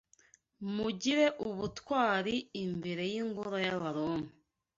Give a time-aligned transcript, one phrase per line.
[0.75, 4.27] Mugire ubutwari imbere yingoro yabaroma